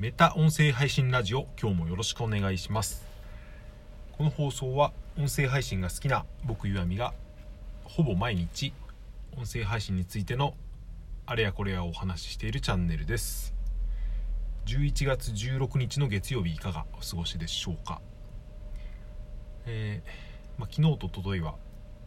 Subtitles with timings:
[0.00, 3.04] メタ音声配信ラジオ今日もよろしくお願いします。
[4.12, 7.12] この放送は音声配信が好きな僕ゆあみが
[7.84, 8.72] ほぼ毎日
[9.36, 10.54] 音声配信についての
[11.26, 13.52] あれやこれやをお話ししているチャンネルです。
[14.64, 18.00] 11月16日の月曜日いかがお過ごしでしょうか。
[19.66, 21.56] えーまあ、昨日とおとといは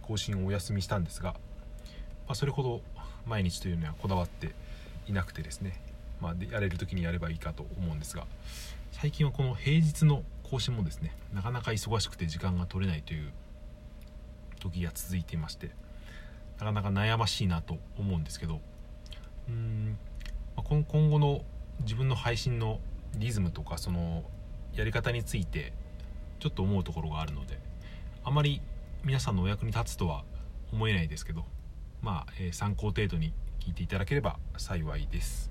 [0.00, 2.80] 更新をお休みしたんですが、まあ、それほど
[3.26, 4.54] 毎日というのはこだわって
[5.06, 5.82] いなくてですね、
[6.20, 8.26] まあ、やれる時にやればいいかと思うんですが
[8.92, 13.30] 最近はこの平日の更新もですねなかなか忙しくて時間が取れないという
[14.60, 15.70] 時が続いていまして
[16.58, 18.60] なかなか悩ましいなと思うんですけど
[19.48, 19.98] うーん、
[20.56, 21.42] まあ、今後の
[21.80, 22.80] 自分の配信の
[23.16, 24.24] リズムとかその
[24.74, 25.72] やり方について
[26.40, 27.58] ちょっと思うところがあるので
[28.24, 28.60] あまり
[29.04, 30.24] 皆さんのお役に立つとは
[30.72, 31.44] 思えないですけど
[32.00, 35.50] まあ、えー、参考程度に聞いていただければ幸いです、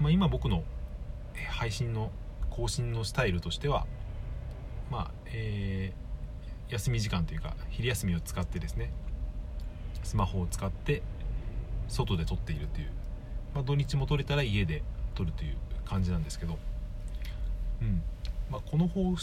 [0.00, 0.64] まあ、今僕の
[1.50, 2.10] 配信の
[2.48, 3.86] 更新のスタイルとしては
[4.90, 8.90] まあ、えー、休み時間というか昼休みを使ってですね
[10.02, 11.02] スマホを使って
[11.88, 12.88] 外で撮っているという、
[13.54, 14.82] まあ、土日も撮れたら家で
[15.14, 16.56] 撮るという感じなんですけど、
[17.82, 18.02] うん。
[18.50, 19.14] まあ、この方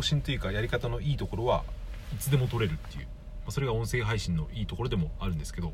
[0.00, 1.64] 針というかやり方のいいところは
[2.12, 3.10] いつでも撮れるっていう、ま
[3.48, 5.72] あ、それが音声配信のいいところでもあるんですけど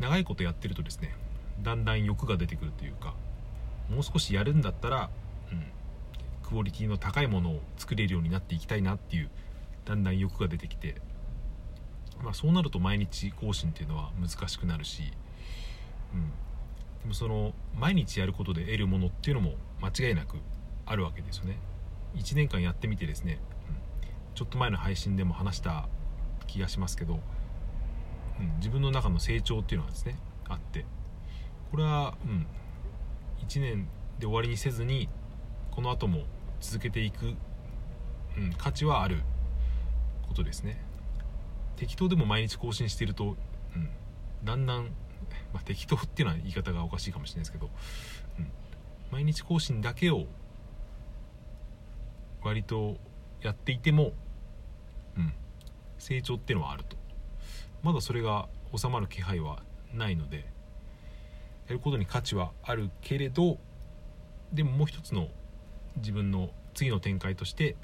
[0.00, 1.14] 長いことやってるとですね
[1.62, 3.14] だんだん欲が出てくるというか
[3.90, 5.10] もう少しやるんだったら、
[5.52, 5.66] うん、
[6.42, 9.30] クオリティの高いものを作れるようになっていきたいなっていう
[9.84, 10.96] だんだん欲が出てきて、
[12.22, 15.12] まあ、そうなると毎日更新っていうのは難しくなるし、
[16.12, 16.30] うん、
[17.02, 20.36] でもその毎日やることで得るものっていうのも間違いなく
[20.84, 21.58] あるわけですよね。
[22.14, 23.76] 1年間やってみてですね、うん、
[24.34, 25.88] ちょっと前の配信でも話した
[26.46, 27.20] 気がしますけど
[28.40, 30.16] うん、自分の中の成長っていうのがですね
[30.48, 30.84] あって
[31.76, 32.46] これは、うん、
[33.46, 33.86] 1年
[34.18, 35.10] で終わりにせずに
[35.70, 36.22] この後も
[36.58, 37.34] 続けていく、
[38.38, 39.18] うん、価値はある
[40.26, 40.80] ことですね。
[41.76, 43.36] 適当でも毎日更新していると、
[43.74, 43.90] うん、
[44.42, 44.84] だんだん、
[45.52, 47.68] まあ、適当っていうのは言い方がおかしいかもしれないですけど、
[48.38, 48.50] うん、
[49.10, 50.24] 毎日更新だけを
[52.42, 52.96] 割と
[53.42, 54.14] やっていても、
[55.18, 55.34] うん、
[55.98, 56.96] 成長っていうのはあると。
[57.82, 59.62] まだそれが収まる気配は
[59.92, 60.55] ないので
[61.66, 63.58] やることに価値はあるけれど
[64.52, 65.28] でももう一つの
[65.96, 67.76] 自分の次の展開として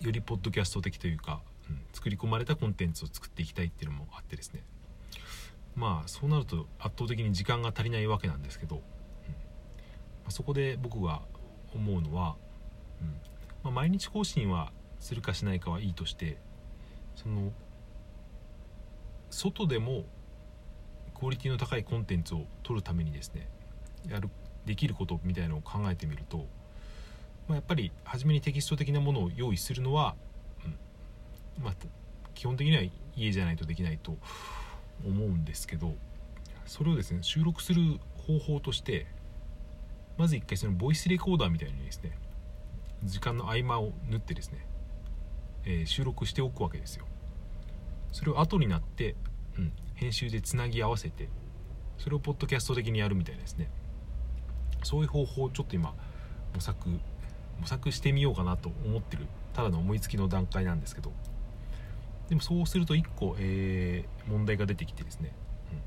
[0.00, 4.62] よりポッドキャスト的というか、うん、作り込まれたコンテンツを作っていきたいっていうのもあってですね。
[5.74, 8.84] まあそうなると圧倒的に時間が足りないわけなんですけど、うんま
[10.28, 11.22] あ、そこで僕が
[11.74, 12.36] 思うのは、
[13.00, 13.08] うん
[13.62, 16.38] まあ、毎日更新はするかしないかはいいとして
[17.14, 17.52] その
[19.30, 20.04] 外でも
[21.18, 23.48] クオリティの高いコンテンツを取るためにですね
[24.08, 24.28] やる
[24.64, 26.44] できることみたいのを考えてみると、ま
[27.50, 30.14] あ、やっぱり初めにテキスト的なものを用意するのは、
[31.58, 31.74] うんまあ、
[32.34, 32.82] 基本的には
[33.16, 34.16] 家じゃないとできないと
[35.04, 35.94] 思うんですけど
[36.66, 39.06] それをですね収録する方法として
[40.18, 42.12] まず一回そのボイスレコーダーみたいにですね
[43.04, 44.66] 時間の合間を縫ってですね、
[45.64, 47.06] えー、収録しておくわけですよ。
[48.10, 49.14] それを後になって、
[49.56, 51.28] うん、編集でつなぎ合わせて
[51.98, 53.68] それをポッドキャスト的にやるみたいですね。
[54.84, 55.92] そういう方法をちょっと今
[56.54, 56.88] 模索
[57.60, 61.12] 模索してみようかなと思ってるただの思いつきの段階なんですけど。
[62.28, 65.32] でもそうすると1個、えー、問題が出てきてですね、
[65.72, 65.80] うん、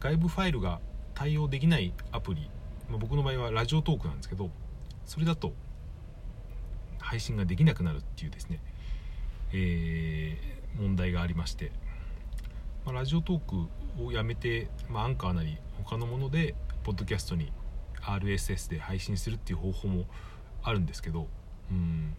[0.00, 0.80] 外部ファイルが
[1.12, 2.48] 対応できないアプリ、
[2.88, 4.48] まあ、僕の場合はラジオトークなんですけど
[5.04, 5.52] それだと
[6.98, 8.62] 配信ができなくなるっていうですね、
[9.52, 11.72] えー問題がありまして、
[12.84, 17.52] まあ、ラジオトークをやめて、まあ、アンカーなり他のものでポッドキャストに
[18.02, 20.06] RSS で配信するっていう方法も
[20.62, 21.28] あるんですけど
[21.70, 22.14] うん、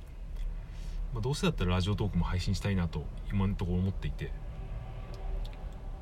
[1.14, 4.32] まあ、どうせだったらラジオトークも配信したいなと今のところ思っていて、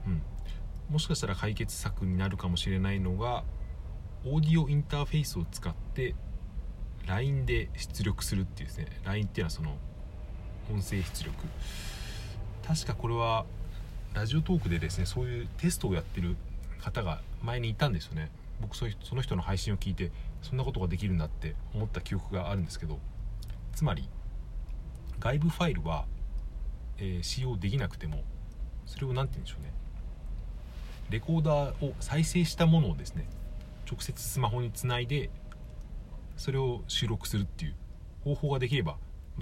[0.05, 0.21] うん、
[0.89, 3.43] もしかしたら解決策になるかもしれないのが
[4.25, 6.15] オーディオインターフェースを使って
[7.07, 8.87] LINE で出力するっていうですね。
[9.03, 9.77] LINE っていうのはその
[10.69, 11.33] 音声出力。
[12.67, 13.45] 確かこれは
[14.13, 16.35] ラジオトークでですねそういうテストをやってる
[16.81, 18.31] 方が前にいたんですよね。
[18.61, 18.85] 僕そ
[19.15, 20.11] の人の配信を聞いて
[20.41, 22.99] そんなことができるんだって思った記憶があるんですけど。
[23.79, 24.09] つまり
[25.21, 26.05] 外部ファイルは、
[26.97, 28.23] えー、使用できなくても
[28.85, 29.73] それを何て言うんでしょうね。
[31.09, 33.25] レコーダーを再生したものをですね
[33.89, 35.29] 直接スマホにつないで
[36.35, 37.75] それを収録するっていう
[38.25, 38.97] 方法ができれば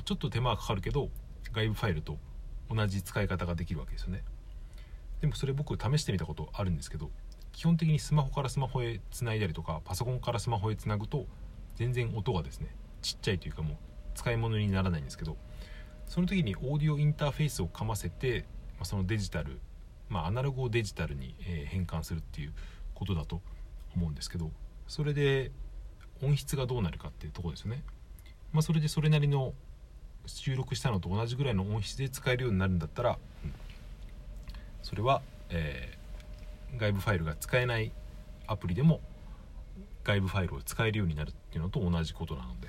[0.05, 1.09] ちょっと手間がかかるけど
[1.51, 2.19] 外部ファイルと
[2.69, 4.23] 同じ使い方ができるわけですよね。
[5.21, 7.09] でもそれ僕試してみたことあるんですけど
[7.51, 11.25] 基本的にスマホからスマホへつないだりとかパソコンからスマホへつなぐと
[11.75, 13.77] 全然音がですねちっちゃいというかもう
[14.15, 15.37] 使い物にならないんですけど
[16.07, 19.59] その時にオーディオインターフェースをかませて、まあ、そのデジタル、
[20.09, 21.35] まあ、アナログをデジタルに、
[21.65, 22.53] 変換するっていう
[22.93, 23.41] ことだと
[23.95, 24.51] 思うんですけど
[24.87, 25.51] それで
[26.23, 27.83] 音質がどうなるかっていうとこですよね。
[28.51, 29.53] まあ、それでそれなりの
[30.25, 33.53] 収録したのと同じぐらいの音質で使えるようになるんだったら、うん、
[34.81, 37.91] それは、えー、外部ファイルが使えない
[38.47, 39.01] アプリでも
[40.03, 42.67] 外部ファイルを使えるようになるっていうのと同じことなので、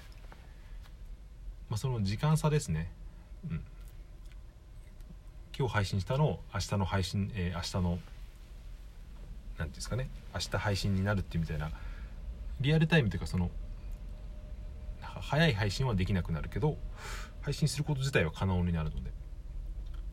[1.69, 2.91] まあ、その時間差ですね、
[3.49, 3.65] うん、
[5.57, 8.01] 今日配信したのを明日の配信、えー、明日の何て
[9.59, 10.09] 言うんですかね。
[10.35, 11.71] 明日配信になるっていうみたいな
[12.61, 13.51] リアルタイムというかその
[15.01, 16.77] 早い配信はできなくなるけど
[17.43, 19.18] 配信すること自体は可能になるので。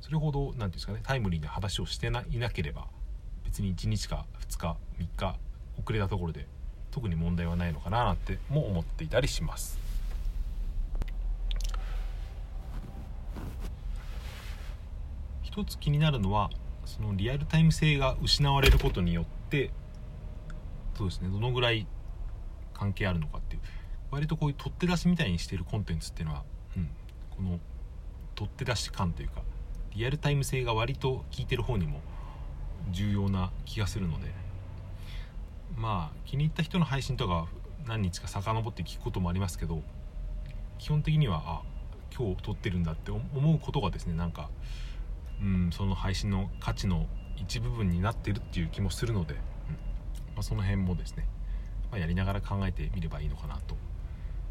[0.06, 2.86] それほど何ていうんですかねタイムリーな話をしてないなければ
[3.44, 5.36] 別に1日か2日3日
[5.82, 6.46] 遅れたところで
[6.92, 9.80] 特に問題はないのかななんても思っていたりします。
[15.42, 16.52] 一つ気になるのは
[16.86, 19.72] そのリアルタイム性が失われることによって
[20.96, 21.88] そうですねどのぐらい
[22.76, 23.62] 関係あるのかっていう。
[24.12, 26.44] 割とこういう取って出しみたいにしてるコンテンツっていうのは、
[26.78, 26.90] うん、
[27.36, 27.60] この
[28.36, 29.42] 取って出し感というか
[29.96, 32.02] リアルタイム性が割と効いてる方にも
[32.92, 34.34] 重要な気がするので。
[35.76, 37.48] まあ気に入った人の配信とか
[37.86, 39.82] 何日か遡って聞くこともありますけど
[40.78, 41.62] 基本的にはあ
[42.16, 44.50] 今日撮ってるんだって思うことがですねなんか
[45.42, 47.08] うんその配信の価値の
[47.38, 49.40] 一部分になってるっていう気もするので、うん。
[49.40, 49.42] ま
[50.38, 51.28] あ、その辺もですね、
[51.92, 53.76] まあ、やりながら考えてみればいいのかなと。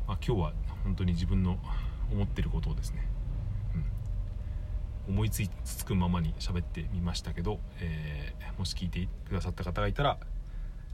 [0.06, 0.52] まあ、今日は
[0.84, 1.58] 本当に自分の
[2.12, 3.06] 思ってることをですね、
[5.08, 10.18] 思いつつくままに喋ってみましたけど、えー、もし聞いてくださった方がいたら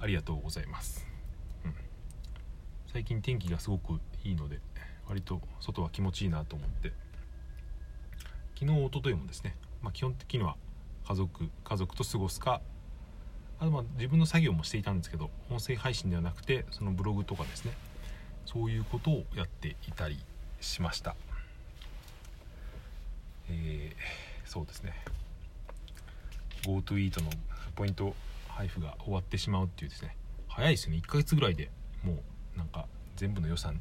[0.01, 1.07] ありがとうございます、
[1.65, 1.75] うん、
[2.93, 4.59] 最近天気がすごくいいので
[5.09, 6.93] 割と外は気持ちいいなと思って。
[8.61, 10.55] 昨日おとといもですね、まあ、基本的には
[11.09, 12.61] 家族家族と過ごすか
[13.59, 17.73] あとまあ自分の作業もしていたんですけど音声配信ではなくてそのブログとかですね
[18.45, 20.19] そういうことをやっていたり
[20.61, 21.17] しました。
[23.51, 24.95] えー、そうですね。
[26.63, 27.31] GoTo イートの
[27.75, 28.15] ポイント
[28.49, 30.17] 配布が終わってしまうっていうですね。
[30.49, 30.99] 早いですよね。
[30.99, 31.71] 1ヶ月ぐらいで
[32.03, 32.13] も
[32.55, 32.87] うなんか
[33.17, 33.81] 全部の予算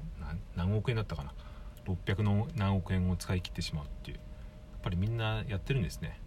[0.55, 1.33] 何億円だったかな。
[1.85, 4.17] 600の何億円を使い切ってしまうっていう。
[4.17, 4.21] や
[4.77, 6.19] っぱりみんなやってるんですね。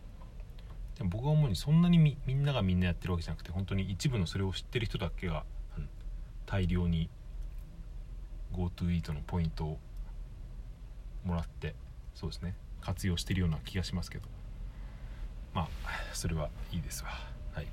[0.99, 5.45] でも僕は主にそんなにみんながみんなやってるわけじゃなくて本当に一部のそれを知ってる人だけが、
[5.79, 5.89] うん、
[6.45, 7.09] 大量に
[8.53, 9.79] GoTo イートのポイントを
[11.25, 11.75] もらって
[12.15, 12.55] そうですね。
[12.83, 14.29] 活用してるような気がしますけど。
[15.55, 15.69] まあ
[16.13, 17.11] それはいいですわ。
[17.55, 17.67] はい。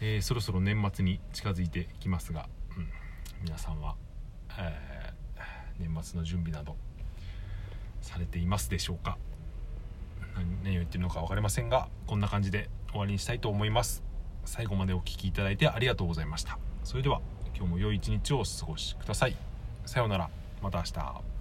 [0.00, 2.88] えー、そろそろ年末に近づいてきますが、うん、
[3.42, 3.96] 皆さんは、
[4.58, 6.76] えー、年末の準備など
[8.00, 9.16] されていますでしょうか？
[10.64, 14.02] 何を言ってるのか分かりませんがこんな感じで終わりにしたいと思います。
[14.44, 16.58] 最後までお聴きいただいてありがとうございました。
[16.84, 17.20] それでは
[17.54, 19.36] 今日も良い一日をお過ごしください。
[19.86, 20.30] さようなら。
[20.62, 21.31] また明日。